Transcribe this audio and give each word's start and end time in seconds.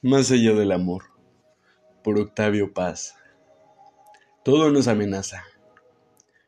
Más 0.00 0.30
allá 0.30 0.52
del 0.52 0.70
amor, 0.70 1.06
por 2.04 2.20
Octavio 2.20 2.72
Paz. 2.72 3.16
Todo 4.44 4.70
nos 4.70 4.86
amenaza. 4.86 5.42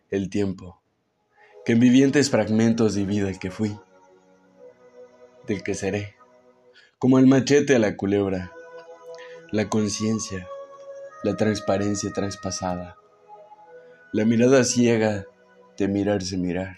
El 0.09 0.31
tiempo, 0.31 0.81
que 1.65 1.73
en 1.73 1.81
vivientes 1.81 2.31
fragmentos 2.31 2.95
divida 2.95 3.29
el 3.29 3.41
que 3.41 3.51
fui, 3.51 3.77
del 5.49 5.65
que 5.65 5.75
seré, 5.75 6.15
como 7.01 7.19
el 7.19 7.27
machete 7.27 7.75
a 7.75 7.81
la 7.81 7.97
culebra, 7.97 8.53
la 9.51 9.69
conciencia, 9.69 10.47
la 11.25 11.35
transparencia 11.35 12.13
traspasada, 12.13 12.99
la 14.13 14.25
mirada 14.25 14.63
ciega 14.63 15.27
de 15.77 15.89
mirarse 15.89 16.37
mirar, 16.37 16.77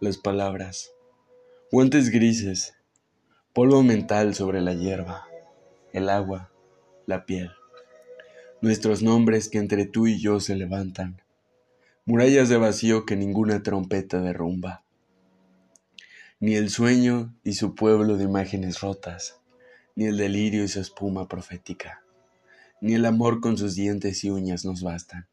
las 0.00 0.18
palabras, 0.18 0.92
guantes 1.72 2.10
grises, 2.10 2.74
polvo 3.54 3.82
mental 3.82 4.34
sobre 4.34 4.60
la 4.60 4.74
hierba 4.74 5.26
el 5.96 6.10
agua, 6.10 6.50
la 7.06 7.24
piel. 7.24 7.52
Nuestros 8.60 9.02
nombres 9.02 9.48
que 9.48 9.56
entre 9.56 9.86
tú 9.86 10.06
y 10.06 10.20
yo 10.20 10.40
se 10.40 10.54
levantan, 10.54 11.22
murallas 12.04 12.50
de 12.50 12.58
vacío 12.58 13.06
que 13.06 13.16
ninguna 13.16 13.62
trompeta 13.62 14.20
derrumba. 14.20 14.84
Ni 16.38 16.54
el 16.54 16.68
sueño 16.68 17.34
y 17.44 17.54
su 17.54 17.74
pueblo 17.74 18.18
de 18.18 18.24
imágenes 18.24 18.82
rotas, 18.82 19.40
ni 19.94 20.04
el 20.04 20.18
delirio 20.18 20.64
y 20.64 20.68
su 20.68 20.80
espuma 20.80 21.28
profética, 21.28 22.02
ni 22.82 22.92
el 22.92 23.06
amor 23.06 23.40
con 23.40 23.56
sus 23.56 23.74
dientes 23.74 24.22
y 24.22 24.28
uñas 24.28 24.66
nos 24.66 24.82
bastan. 24.82 25.26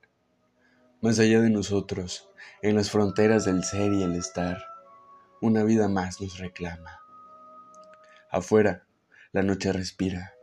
Más 1.02 1.20
allá 1.20 1.42
de 1.42 1.50
nosotros, 1.50 2.30
en 2.62 2.78
las 2.78 2.90
fronteras 2.90 3.44
del 3.44 3.66
ser 3.66 3.92
y 3.92 4.02
el 4.02 4.16
estar, 4.16 4.64
una 5.42 5.66
vida 5.66 5.90
más 5.90 6.22
nos 6.22 6.38
reclama. 6.38 7.02
Afuera, 8.32 8.86
la 9.34 9.44
noche 9.44 9.74
respira 9.74 10.34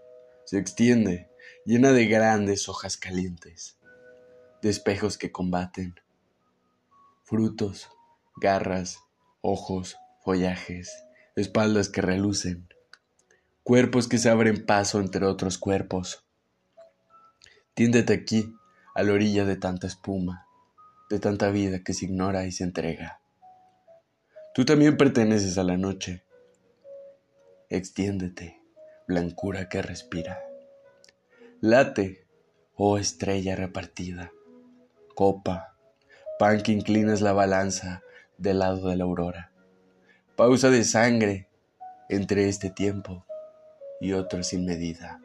se 0.51 0.59
extiende, 0.59 1.31
llena 1.65 1.93
de 1.93 2.07
grandes 2.07 2.69
hojas 2.69 2.97
calientes, 2.97 3.79
de 4.63 4.71
espejos 4.71 5.17
que 5.17 5.31
combaten, 5.31 5.95
frutos, 7.23 7.89
garras, 8.35 8.99
ojos, 9.43 9.97
follajes, 10.25 11.05
espaldas 11.37 11.89
que 11.89 12.01
relucen, 12.01 12.67
cuerpos 13.63 14.09
que 14.09 14.19
se 14.19 14.29
abren 14.29 14.67
paso 14.67 14.99
entre 14.99 15.25
otros 15.25 15.57
cuerpos. 15.57 16.27
Tiéndete 17.75 18.13
aquí, 18.13 18.53
a 18.97 19.05
la 19.05 19.13
orilla 19.13 19.45
de 19.45 19.55
tanta 19.55 19.87
espuma, 19.87 20.49
de 21.11 21.21
tanta 21.21 21.51
vida 21.51 21.85
que 21.85 21.95
se 21.95 22.07
ignora 22.07 22.45
y 22.45 22.51
se 22.51 22.65
entrega. 22.65 23.21
Tú 24.53 24.65
también 24.65 24.97
perteneces 24.97 25.59
a 25.59 25.63
la 25.63 25.77
noche. 25.77 26.25
Extiéndete 27.69 28.60
blancura 29.11 29.69
que 29.69 29.83
respira. 29.83 30.41
Late, 31.61 32.25
oh 32.77 32.97
estrella 32.97 33.57
repartida, 33.57 34.31
copa, 35.17 35.75
pan 36.39 36.63
que 36.63 36.71
inclinas 36.71 37.21
la 37.21 37.33
balanza 37.33 38.03
del 38.39 38.61
lado 38.61 38.89
de 38.89 38.95
la 38.95 39.03
aurora, 39.03 39.51
pausa 40.37 40.71
de 40.71 40.85
sangre 40.85 41.49
entre 42.09 42.49
este 42.49 42.71
tiempo 42.71 43.27
y 44.01 44.13
otro 44.13 44.45
sin 44.45 44.65
medida. 44.65 45.21